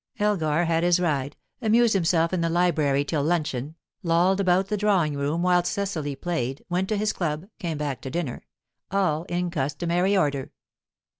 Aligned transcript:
Elgar 0.17 0.65
had 0.65 0.83
his 0.83 0.99
ride, 0.99 1.35
amused 1.61 1.93
himself 1.93 2.33
in 2.33 2.41
the 2.41 2.49
library 2.49 3.05
till 3.05 3.21
luncheon, 3.23 3.75
lolled 4.01 4.39
about 4.39 4.67
the 4.67 4.75
drawing 4.75 5.13
room 5.15 5.43
whilst 5.43 5.71
Cecily 5.73 6.15
played, 6.15 6.65
went 6.69 6.89
to 6.89 6.97
his 6.97 7.13
club, 7.13 7.45
came 7.59 7.77
back 7.77 8.01
to 8.01 8.09
dinner, 8.09 8.41
all 8.89 9.25
in 9.25 9.51
customary 9.51 10.17
order. 10.17 10.51